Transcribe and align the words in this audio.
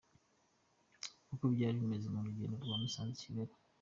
Uko 1.33 1.43
byari 1.53 1.77
bimeze 1.83 2.07
mu 2.13 2.19
rugendo 2.25 2.55
rwa 2.63 2.75
Musanze-Kigali. 2.81 3.53